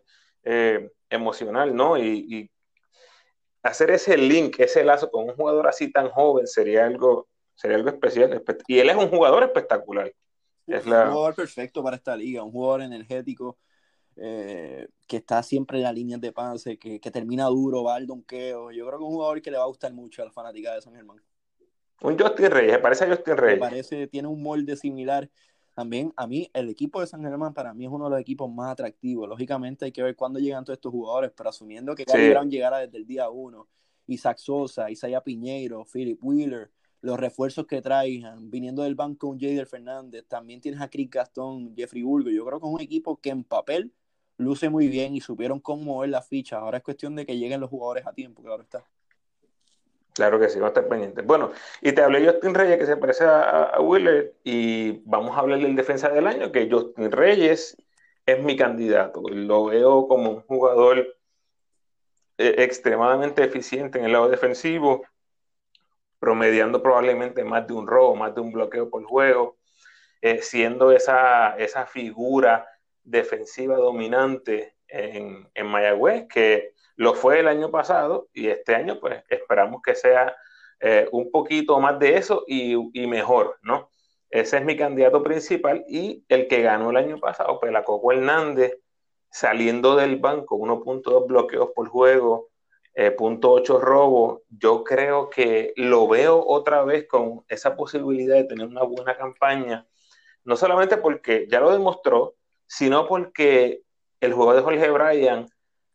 [1.09, 1.97] emocional, ¿no?
[1.97, 2.51] Y, y,
[3.63, 7.89] hacer ese link, ese lazo con un jugador así tan joven sería algo, sería algo
[7.89, 8.45] especial.
[8.67, 10.13] Y él es un jugador espectacular.
[10.67, 13.57] Es un jugador perfecto para esta liga, un jugador energético
[14.19, 18.71] eh, que está siempre en la línea de pase, que, termina duro, va al donqueo.
[18.73, 20.75] Yo creo que es un jugador que le va a gustar mucho a la fanática
[20.75, 21.21] de San Germán.
[22.03, 23.61] Un Justin Reyes, parece a Justin Reyes.
[23.61, 25.31] parece, tiene un molde similar.
[25.75, 28.51] También a mí, el equipo de San Germán para mí es uno de los equipos
[28.51, 29.29] más atractivos.
[29.29, 32.31] Lógicamente hay que ver cuándo llegan todos estos jugadores, pero asumiendo que sí.
[32.31, 33.69] Brown llegara desde el día uno,
[34.07, 36.71] Isaac Sosa, Isaiah Piñeiro, Philip Wheeler,
[37.03, 41.75] los refuerzos que traigan, viniendo del banco un Jader Fernández, también tienes a Chris Gastón,
[41.77, 42.31] Jeffrey Burgo.
[42.31, 43.93] Yo creo que es un equipo que en papel
[44.39, 46.61] luce muy bien y supieron cómo mover las fichas.
[46.61, 48.85] Ahora es cuestión de que lleguen los jugadores a tiempo, claro está.
[50.17, 51.21] Claro que sí, va a estar pendiente.
[51.21, 51.51] Bueno,
[51.83, 55.61] y te hablé de Justin Reyes, que se parece a, Wheeler, y vamos a hablar
[55.61, 57.77] del defensa del año, que Justin Reyes
[58.25, 59.23] es mi candidato.
[59.29, 60.99] Lo veo como un jugador
[62.39, 65.03] eh, extremadamente eficiente en el lado defensivo,
[66.19, 69.59] promediando probablemente más de un robo, más de un bloqueo por juego,
[70.23, 72.67] eh, siendo esa, esa figura
[73.07, 79.23] defensiva dominante en, en Mayagüez, que lo fue el año pasado y este año pues
[79.29, 80.35] esperamos que sea
[80.81, 83.91] eh, un poquito más de eso y, mejor, ¿no?
[84.31, 88.13] Ese es mi candidato principal y el que ganó el año pasado, pues la Coco
[88.13, 88.79] Hernández,
[89.31, 92.49] saliendo del banco, 1.2 bloqueos por juego,
[92.95, 98.67] eh, 0.8 robos, yo creo que lo veo otra vez con esa posibilidad de tener
[98.67, 99.87] una buena campaña,
[100.45, 103.83] no solamente porque ya lo demostró, sino porque
[104.21, 105.47] el juego de Jorge Bryan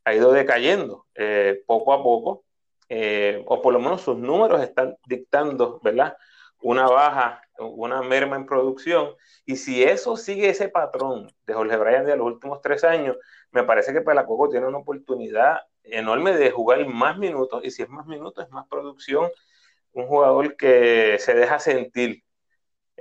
[0.04, 2.44] ha ido decayendo eh, poco a poco,
[2.90, 6.18] eh, o por lo menos sus números están dictando, ¿verdad?
[6.62, 9.16] Una baja, una merma en producción.
[9.46, 13.18] Y si eso sigue ese patrón de Jorge Bryan de los últimos tres años,
[13.52, 17.64] me parece que Pelacoco tiene una oportunidad enorme de jugar más minutos.
[17.64, 19.30] Y si es más minutos, es más producción.
[19.94, 22.24] Un jugador que se deja sentir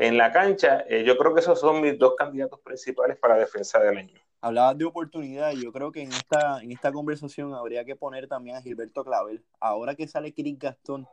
[0.00, 0.84] en la cancha.
[0.88, 4.78] Eh, yo creo que esos son mis dos candidatos principales para defensa del año hablabas
[4.78, 8.56] de oportunidad y yo creo que en esta, en esta conversación habría que poner también
[8.56, 9.44] a Gilberto Clavel.
[9.60, 11.06] Ahora que sale Chris Gastón,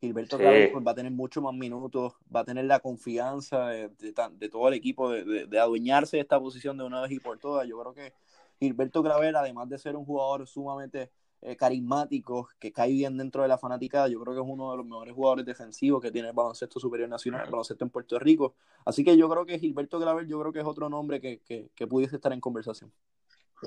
[0.00, 3.88] Gilberto Clavel pues, va a tener mucho más minutos, va a tener la confianza de,
[3.88, 7.38] de, todo el equipo de, de, adueñarse de esta posición de una vez y por
[7.38, 7.68] todas.
[7.68, 8.12] Yo creo que
[8.58, 11.10] Gilberto Clavel, además de ser un jugador sumamente
[11.42, 14.08] eh, carismático, que cae bien dentro de la fanaticada.
[14.08, 17.08] Yo creo que es uno de los mejores jugadores defensivos que tiene el baloncesto superior
[17.08, 18.54] nacional, el baloncesto en Puerto Rico.
[18.84, 21.40] Así que yo creo que Gilberto Claver, yo creo que es otro nombre que,
[21.74, 22.92] que pudiese estar en conversación.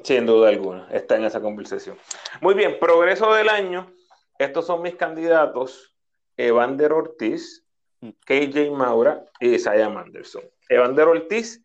[0.04, 1.98] Sin duda alguna, está en esa conversación.
[2.42, 3.92] Muy bien, progreso del año.
[4.38, 5.96] Estos son mis candidatos:
[6.36, 7.66] Evander Ortiz,
[8.02, 8.10] mm.
[8.26, 10.44] KJ Maura y Isaiah Manderson.
[10.68, 11.64] Evander Ortiz,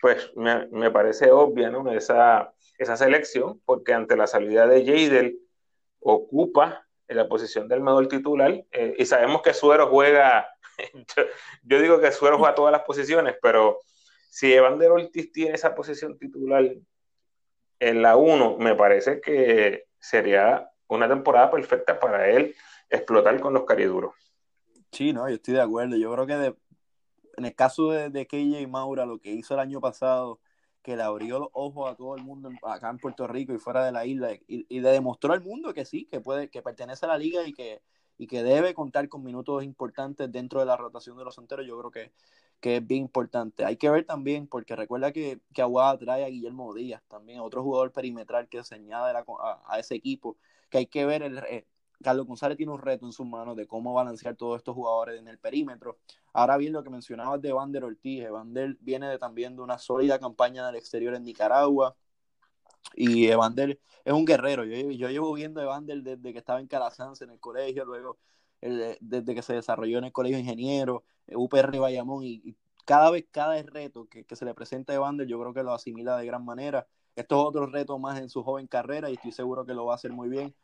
[0.00, 1.90] pues me, parece obvia ¿no?
[1.90, 5.41] esa, esa selección, porque ante la salida de Jadel
[6.02, 10.48] ocupa la posición del mejor titular, eh, y sabemos que Suero juega,
[11.64, 13.80] yo, digo que Suero juega todas las posiciones, pero
[14.30, 16.64] si Evander Ortiz tiene esa posición titular
[17.78, 22.54] en la 1, me parece que sería una temporada perfecta para él
[22.88, 24.14] explotar con los cariduros.
[24.90, 25.96] Sí, no, yo estoy de acuerdo.
[25.96, 26.54] Yo creo que
[27.36, 30.38] en el caso de, de KJ Maura, lo que hizo el año pasado,
[30.82, 33.84] que le abrió los ojos a todo el mundo acá en Puerto Rico y fuera
[33.84, 37.10] de la isla y, le demostró al mundo que sí, que puede, que pertenece a
[37.10, 37.82] la liga y que,
[38.18, 41.78] y que debe contar con minutos importantes dentro de la rotación de los enteros, yo
[41.78, 42.12] creo que,
[42.60, 43.64] que es bien importante.
[43.64, 47.62] Hay que ver también, porque recuerda que, que Aguada trae a Guillermo Díaz, también otro
[47.62, 49.24] jugador perimetral que se añade a,
[49.66, 50.36] a, ese equipo,
[50.70, 51.66] que hay que ver el, eh,
[52.02, 55.28] Carlos González tiene un reto en sus manos de cómo balancear todos estos jugadores en
[55.28, 55.98] el perímetro.
[56.32, 60.62] Ahora bien, lo que mencionabas de Vander Ortiz, Evander viene también de una sólida campaña
[60.62, 61.96] en el exterior en Nicaragua.
[62.94, 64.64] Y Evander es un guerrero.
[64.64, 68.18] Yo, yo llevo viendo a Evander desde que estaba en Calasanz en el colegio, luego
[68.62, 74.08] desde que se desarrolló en el colegio ingeniero, UPR Bayamón, y, cada vez, cada reto
[74.08, 76.86] que, se le presenta a Evander, yo creo que lo asimila de gran manera.
[77.14, 79.92] Esto es otro reto más en su joven carrera y estoy seguro que lo va
[79.92, 80.54] a hacer muy bien.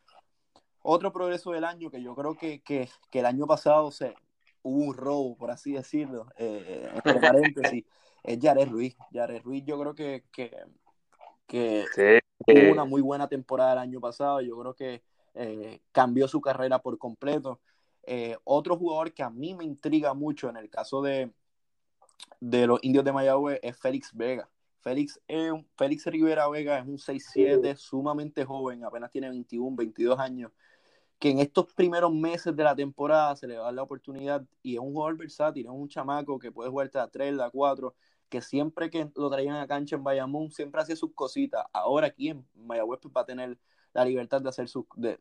[0.83, 4.15] Otro progreso del año que yo creo que, que, el año pasado se,
[4.63, 7.85] hubo un robo, por así decirlo, eh, entre paréntesis,
[8.23, 8.97] es Jared Ruiz.
[9.13, 11.85] Jared Ruiz yo creo que, que,
[12.47, 15.03] tuvo una muy buena temporada el año pasado, yo creo que
[15.35, 17.61] eh, cambió su carrera por completo.
[18.05, 21.31] Eh, otro jugador que a mí me intriga mucho en el caso de,
[22.41, 24.49] de los indios de Mayagüez es Félix Vega.
[24.81, 25.21] Félix,
[25.77, 30.53] Félix Rivera Vega es un 6'7 sumamente joven, apenas tiene 21, 22 años
[31.19, 34.45] que en estos primeros meses de la temporada se le va a dar la oportunidad
[34.63, 37.95] y es un jugador versátil, es un chamaco que puede jugar a 3, a 4,
[38.29, 41.65] que siempre que lo traían a cancha en Bayamón siempre hacía sus cositas.
[41.73, 43.59] Ahora aquí en Mayagüez pues, va a tener
[43.93, 44.85] la libertad de hacer sus...
[44.95, 45.19] De,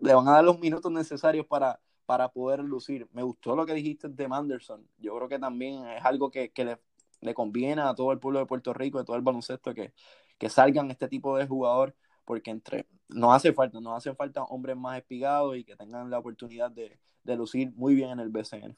[0.00, 3.08] le van a dar los minutos necesarios para, para poder lucir.
[3.12, 4.86] Me gustó lo que dijiste de Manderson.
[4.98, 6.78] Yo creo que también es algo que, que le,
[7.22, 9.94] le, conviene a todo el pueblo de Puerto Rico, a todo el baloncesto, que,
[10.38, 14.76] que salgan este tipo de jugador porque entre nos hace falta, nos hace falta hombres
[14.76, 18.76] más espigados y que tengan la oportunidad de, lucir muy bien en el BCN.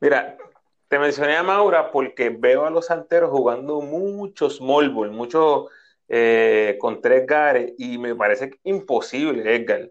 [0.00, 0.36] Mira,
[0.88, 5.68] te mencioné a Maura porque veo a los santeros jugando muchos small ball, mucho
[6.08, 9.90] eh, con tres gares, y me parece imposible, Edgar,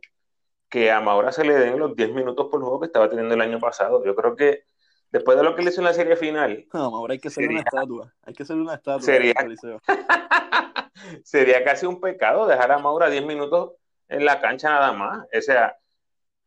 [0.70, 3.42] que a Maura se le den los 10 minutos por juego que estaba teniendo el
[3.42, 4.04] año pasado.
[4.04, 4.64] Yo creo que
[5.12, 6.66] después de lo que le hizo en la serie final.
[6.74, 8.14] No, Maura hay que ser una estatua.
[8.24, 9.02] Hay que ser una estatua.
[9.02, 9.34] Sería,
[11.24, 13.74] sería casi un pecado dejar a Maura 10 minutos
[14.10, 15.28] en la cancha nada más.
[15.36, 15.78] O sea,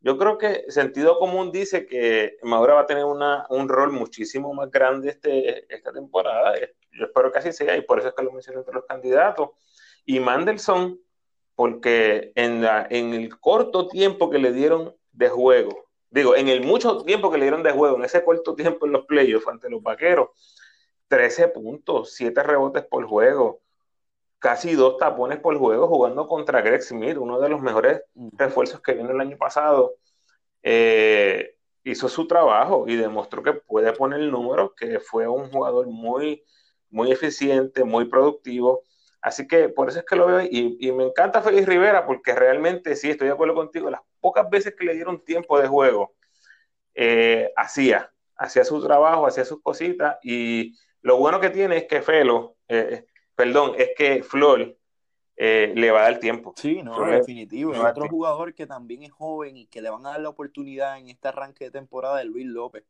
[0.01, 4.71] yo creo que sentido común dice que Maura va a tener un rol muchísimo más
[4.71, 6.55] grande este, esta temporada.
[6.93, 9.51] Yo espero que así sea y por eso es que lo mencioné entre los candidatos.
[10.07, 10.99] Y Mandelson,
[11.55, 16.63] porque en, la, en el corto tiempo que le dieron de juego, digo, en el
[16.63, 19.71] mucho tiempo que le dieron de juego, en ese corto tiempo en los playoffs ante
[19.71, 20.29] los vaqueros,
[21.09, 23.63] 13 puntos, 7 rebotes por juego,
[24.39, 28.95] casi dos tapones por juego jugando contra Greg Smith, uno de los mejores refuerzos que
[28.95, 29.95] vino el año pasado.
[30.63, 35.87] Eh, hizo su trabajo y demostró que puede poner el número, que fue un jugador
[35.87, 36.45] muy,
[36.91, 38.83] muy eficiente, muy productivo.
[39.21, 42.97] Así que por eso es que lo veo y, me encanta Félix Rivera porque realmente
[42.97, 46.15] sí, estoy de acuerdo contigo, las pocas veces que le dieron tiempo de juego,
[46.95, 52.03] eh, hacía, hacía su trabajo, hacía sus cositas y lo bueno que tiene es que
[52.03, 54.77] Felo, eh, perdón, es que Flor
[55.37, 56.53] eh, le va a dar tiempo.
[56.57, 57.73] Sí, no, definitivo.
[57.73, 60.99] Es otro jugador que también es joven y que le van a dar la oportunidad
[60.99, 62.85] en este arranque de temporada de Luis López,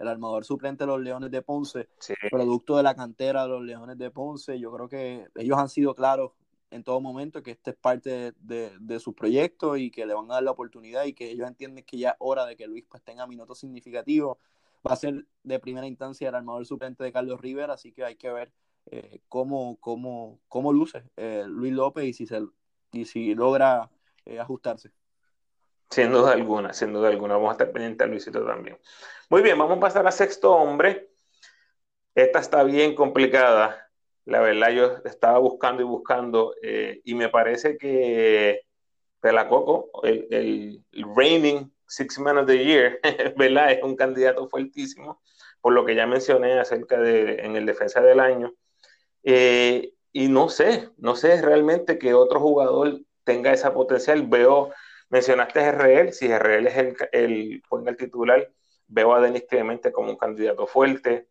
[0.00, 1.88] el armador suplente de los Leones de Ponce,
[2.30, 4.58] producto de la cantera de los Leones de Ponce.
[4.58, 6.32] Yo creo que ellos han sido claros
[6.72, 10.34] en todo momento que este es parte de, su proyecto y que le van a
[10.34, 13.02] dar la oportunidad y que ellos entienden que ya es hora de que Luis pues
[13.02, 14.38] tenga minutos significativos.
[14.86, 18.16] Va a ser de primera instancia el armador suplente de Carlos Rivera, así que hay
[18.16, 18.52] que ver
[18.90, 22.42] eh, cómo, cómo, cómo, luce eh, Luis López y si, se,
[22.90, 23.90] y si logra
[24.24, 24.90] eh, ajustarse.
[25.90, 27.34] Sin duda alguna, sin duda alguna.
[27.34, 28.78] Vamos a estar pendientes a Luisito también.
[29.28, 31.10] Muy bien, vamos a pasar a sexto hombre.
[32.14, 33.91] Esta está bien complicada.
[34.24, 36.54] La verdad, yo estaba buscando y buscando
[37.04, 38.62] y me parece que
[39.22, 43.00] Pelacoco, el, el, reigning Six Man of the Year,
[43.36, 43.70] ¿verdad?
[43.70, 45.22] Es un candidato fuertísimo,
[45.60, 48.52] por lo que ya mencioné acerca de en el defensa del año.
[49.22, 54.26] Eh, y no sé, no sé realmente que otro jugador tenga esa potencial.
[54.26, 54.72] Veo,
[55.08, 58.50] mencionaste RL, si RL es el, el, el titular,
[58.88, 61.28] veo a Denis Clemente como un candidato fuerte,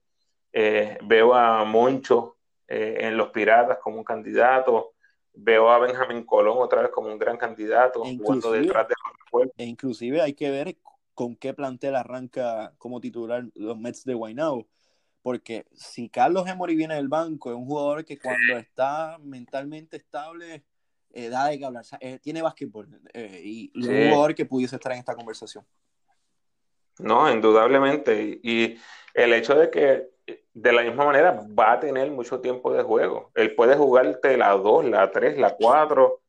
[0.54, 2.38] eh, veo a Moncho
[2.71, 4.93] eh, en los Piratas como un candidato,
[5.34, 8.95] veo a Benjamín Colón otra vez como un gran candidato, e jugando detrás de
[9.57, 10.77] E inclusive hay que ver
[11.13, 14.67] con qué plantel arranca como titular los Mets de Guaynabo.
[15.21, 20.63] Porque si Carlos Emory viene del banco, es un jugador que cuando está mentalmente estable,
[21.12, 21.84] eh, da de que hablar.
[21.99, 23.89] Eh, tiene básquetbol eh, y, y sí.
[23.89, 25.65] un jugador que pudiese estar en esta conversación.
[26.99, 28.39] No, indudablemente.
[28.41, 28.77] Y
[29.13, 30.10] el hecho de que
[30.54, 33.32] de la misma manera va a tener mucho tiempo de juego.
[33.36, 36.22] Él puede jugarte la 2, la 3, la 4.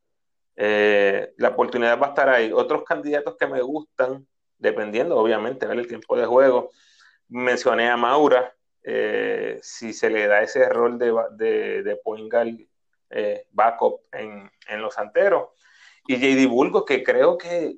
[0.56, 2.52] Eh, la oportunidad va a estar ahí.
[2.52, 4.26] Otros candidatos que me gustan,
[4.58, 6.70] dependiendo obviamente del tiempo de juego,
[7.28, 12.58] mencioné a Maura, eh, si se le da ese rol de, de, de point guard,
[13.10, 15.48] eh, backup en, en, los santeros.
[16.06, 17.76] Y JD Bulgo, que creo que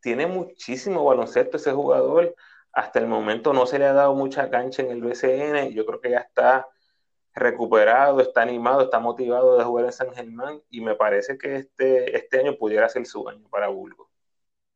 [0.00, 2.34] tiene muchísimo baloncesto ese jugador.
[2.78, 5.72] Hasta el momento no se le ha dado mucha cancha en el BCN.
[5.74, 6.68] Yo creo que ya está
[7.34, 12.16] recuperado, está animado, está motivado de jugar en San Germán y me parece que este,
[12.16, 14.08] este año pudiera ser su año para Bulgo.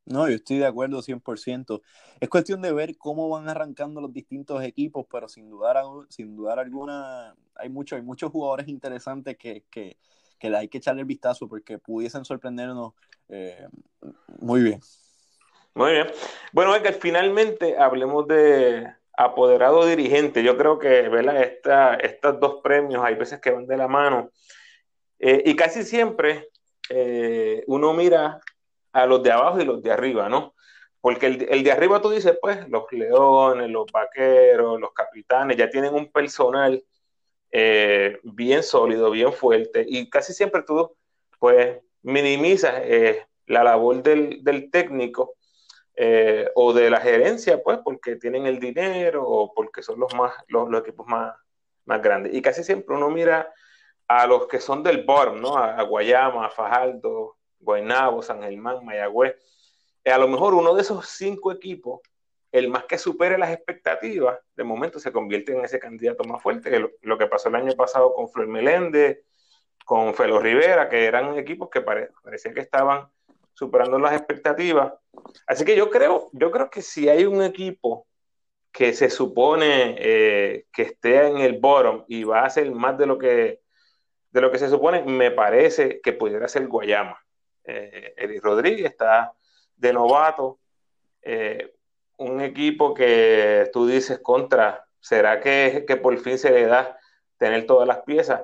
[0.05, 1.81] No, yo estoy de acuerdo 100%.
[2.19, 5.77] Es cuestión de ver cómo van arrancando los distintos equipos, pero sin dudar,
[6.09, 9.97] sin dudar alguna, hay, mucho, hay muchos jugadores interesantes que, que,
[10.41, 12.95] que hay que echarle el vistazo porque pudiesen sorprendernos
[13.29, 13.69] eh,
[14.41, 14.81] muy bien.
[15.75, 16.07] Muy bien.
[16.53, 20.43] Bueno, que finalmente hablemos de apoderado dirigente.
[20.43, 21.43] Yo creo que, ¿verdad?
[21.43, 24.31] Esta, estos dos premios hay veces que van de la mano.
[25.19, 26.49] Eh, y casi siempre
[26.91, 28.41] eh, uno mira
[28.93, 30.55] a los de abajo y los de arriba, ¿no?
[31.01, 35.71] Porque el, el, de arriba tú dices, pues, los leones, los vaqueros, los capitanes, ya
[35.71, 36.83] tienen un personal
[37.51, 40.95] eh, bien sólido, bien fuerte, y casi siempre tú,
[41.39, 42.75] pues, minimizas
[43.47, 45.35] la labor del, del técnico
[45.97, 50.33] eh, o de la gerencia, pues, porque tienen el dinero o porque son los, más,
[50.49, 51.35] los, equipos más,
[51.85, 52.35] más grandes.
[52.35, 53.53] Y casi siempre uno mira
[54.09, 55.57] a los que son del bottom, ¿no?
[55.57, 59.37] A, a Guayama, a Fajardo, Guaynabo, San Germán, Mayagüez.
[60.05, 62.01] Eh, a lo mejor uno de esos cinco equipos,
[62.51, 66.71] el más que supere las expectativas, de momento se convierte en ese candidato más fuerte,
[66.71, 69.25] que lo, lo que pasó el año pasado con Flor Meléndez,
[69.85, 73.09] con Felo Rivera, que eran equipos que pare, parecía que estaban
[73.53, 74.93] superando las expectativas.
[75.47, 78.07] Así que yo creo, yo creo que si hay un equipo
[78.73, 83.07] que se supone eh, que esté en el bottom y va a hacer más de
[83.07, 83.61] lo que
[84.31, 87.23] de lo que se supone, me parece que pudiera ser Guayama
[87.65, 89.33] eh, Eric Rodríguez está
[89.77, 90.59] de novato.
[91.23, 91.75] Eh,
[92.19, 96.99] un equipo que tú dices contra, ¿será que, que, por fin se le da
[97.37, 98.43] tener todas las piezas?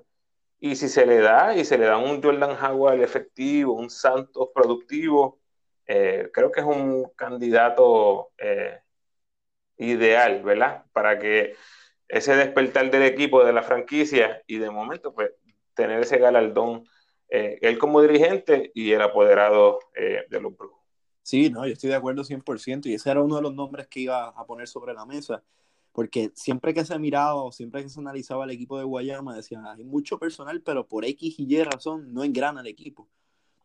[0.60, 4.48] Y si se le da, y se le da un Jordan Howard efectivo, un Santos
[4.54, 5.38] productivo,
[5.88, 8.78] eh, creo que es un candidato eh,
[9.78, 10.84] ideal, ¿verdad?
[10.92, 11.54] Para que
[12.06, 15.30] ese despertar del equipo, de la franquicia, y de momento, pues,
[15.74, 16.84] tener ese galardón
[17.30, 20.78] eh, él como dirigente y el apoderado eh, de los brujos.
[21.22, 24.00] Sí, no, yo estoy de acuerdo 100% y ese era uno de los nombres que
[24.00, 25.42] iba a poner sobre la mesa,
[25.92, 29.84] porque siempre que se miraba, siempre que se analizaba el equipo de Guayama, decían, hay
[29.84, 33.08] mucho personal, pero por X y Y razón no engrana el equipo.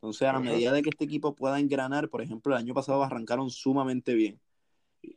[0.03, 3.01] Entonces, a la medida de que este equipo pueda engranar, por ejemplo, el año pasado
[3.01, 4.37] arrancaron sumamente bien.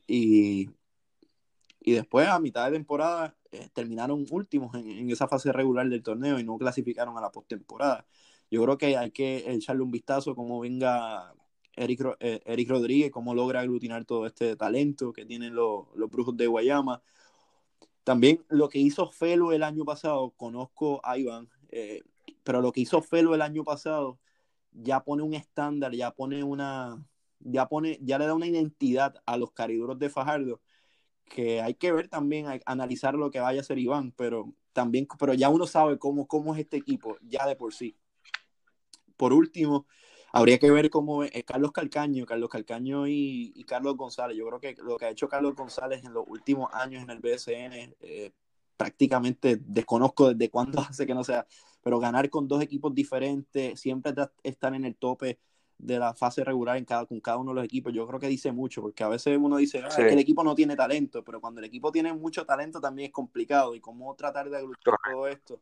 [0.06, 0.70] Y,
[1.80, 6.04] y después, a mitad de temporada, eh, terminaron últimos en, en, esa fase regular del
[6.04, 8.06] torneo y no clasificaron a la postemporada.
[8.48, 11.34] Yo creo que hay que echarle un vistazo cómo venga
[11.74, 16.36] Eric, eh, Eric Rodríguez, cómo logra aglutinar todo este talento que tienen los, los brujos
[16.36, 17.02] de Guayama.
[18.04, 22.02] También lo que hizo Felo el año pasado, conozco a Iván, eh,
[22.44, 24.20] pero lo que hizo Felo el año pasado
[24.82, 27.04] ya pone un estándar, ya pone una,
[27.40, 30.60] ya pone, ya le da una identidad a los cariduros de Fajardo
[31.26, 35.34] que hay que ver también, analizar lo que vaya a hacer Iván, pero también, pero
[35.34, 37.96] ya uno sabe cómo, cómo es este equipo, ya de por sí
[39.16, 39.86] por último,
[40.32, 44.36] habría que ver cómo es Carlos Calcaño, Carlos Calcaño y, y, Carlos González.
[44.36, 47.20] Yo creo que lo que ha hecho Carlos González en los últimos años en el
[47.20, 48.32] BSN, eh,
[48.76, 51.46] prácticamente desconozco desde cuándo hace que no sea,
[51.82, 54.12] pero ganar con dos equipos diferentes, siempre
[54.42, 55.38] estar en el tope
[55.78, 58.28] de la fase regular en cada, con cada uno de los equipos, yo creo que
[58.28, 60.02] dice mucho, porque a veces uno dice ah, sí.
[60.02, 63.12] que el equipo no tiene talento, pero cuando el equipo tiene mucho talento también es
[63.12, 65.60] complicado y cómo tratar de aglutar todo esto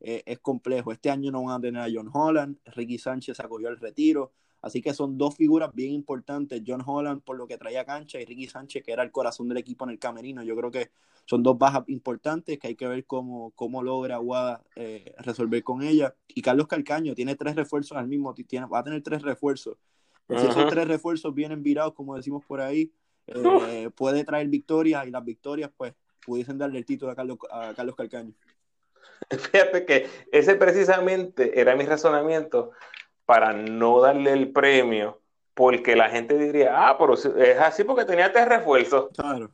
[0.00, 0.90] eh, es complejo.
[0.90, 4.32] Este año no van a tener a John Holland, Ricky Sánchez acogió el retiro,
[4.62, 8.24] así que son dos figuras bien importantes, John Holland por lo que traía cancha y
[8.24, 10.42] Ricky Sánchez que era el corazón del equipo en el camerino.
[10.42, 10.90] Yo creo que
[11.26, 15.82] son dos bajas importantes que hay que ver cómo, cómo logra Aguada eh, resolver con
[15.82, 16.14] ella.
[16.28, 19.76] Y Carlos Calcaño tiene tres refuerzos al mismo tiene, va a tener tres refuerzos.
[20.28, 22.90] Si esos tres refuerzos vienen virados, como decimos por ahí,
[23.26, 25.94] eh, puede traer victorias y las victorias, pues,
[26.24, 28.32] pudiesen darle el título a Carlos, a Carlos Calcaño.
[29.30, 32.72] Fíjate que ese precisamente era mi razonamiento
[33.24, 35.20] para no darle el premio,
[35.54, 39.10] porque la gente diría, ah, pero es así porque tenía tres refuerzos.
[39.16, 39.50] Claro.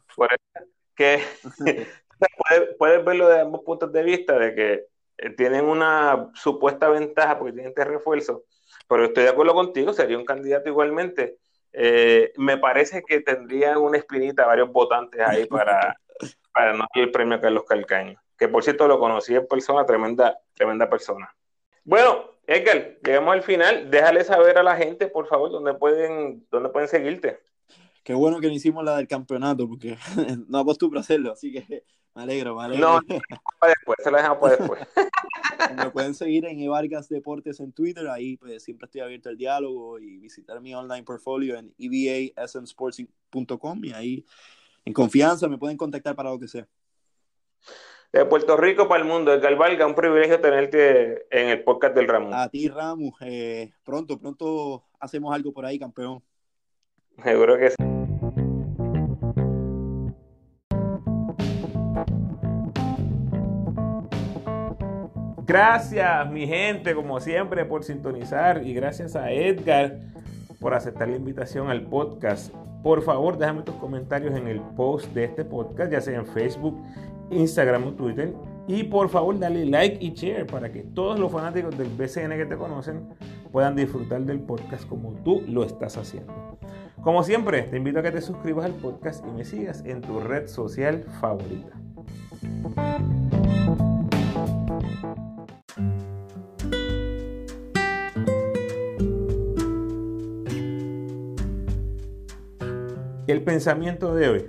[0.94, 1.22] que
[2.78, 4.86] puedes, verlo de ambos puntos de vista, de que
[5.18, 8.42] eh, tienen una supuesta ventaja porque tienen tres refuerzos,
[8.88, 11.38] pero estoy de acuerdo contigo, sería un candidato igualmente.
[11.72, 15.96] Eh, me parece que tendría una espinita varios votantes ahí para,
[16.52, 19.84] para no darle el premio a Carlos Calcaño, que por cierto lo conocí en persona,
[19.84, 21.34] tremenda, tremenda persona.
[21.84, 23.90] Bueno, Edgar, llegamos al final.
[23.90, 27.40] Déjale saber a la gente, por favor, dónde pueden, dónde pueden seguirte.
[28.02, 29.98] Qué bueno que no hicimos la del campeonato, porque
[30.48, 31.84] no acostumbro a hacerlo, así que
[32.14, 32.88] me alegro, me alegro.
[32.88, 33.00] No,
[33.60, 34.80] para después, se lo dejamos para después.
[35.76, 39.98] Me pueden seguir en Evargas Deportes en Twitter, ahí pues siempre estoy abierto al diálogo
[39.98, 44.24] y visitar mi online portfolio en ebasmsports.com y ahí
[44.86, 46.66] en confianza me pueden contactar para lo que sea.
[48.10, 52.08] De Puerto Rico para el mundo, Edgar Valga, un privilegio tenerte en el podcast del
[52.08, 52.34] Ramos.
[52.34, 56.22] A ti, Ramos, eh, pronto, pronto hacemos algo por ahí, campeón.
[57.22, 57.76] Seguro que sí.
[65.44, 69.98] Gracias, mi gente, como siempre, por sintonizar y gracias a Edgar
[70.60, 72.54] por aceptar la invitación al podcast.
[72.82, 76.80] Por favor, déjame tus comentarios en el post de este podcast, ya sea en Facebook,
[77.30, 78.34] Instagram o Twitter.
[78.66, 82.46] Y por favor, dale like y share para que todos los fanáticos del BCN que
[82.46, 83.08] te conocen
[83.50, 86.58] puedan disfrutar del podcast como tú lo estás haciendo.
[87.02, 90.20] Como siempre, te invito a que te suscribas al podcast y me sigas en tu
[90.20, 91.72] red social favorita.
[103.26, 104.44] El pensamiento de hoy.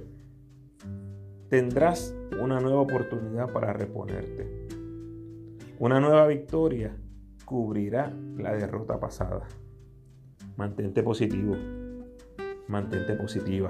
[1.50, 4.68] Tendrás una nueva oportunidad para reponerte.
[5.80, 6.96] Una nueva victoria
[7.46, 9.48] cubrirá la derrota pasada.
[10.56, 11.56] Mantente positivo.
[12.68, 13.70] Mantente positiva.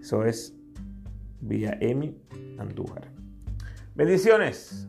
[0.00, 0.56] Eso es
[1.40, 2.16] vía Emi
[2.58, 3.08] Andújar.
[3.94, 4.88] Bendiciones.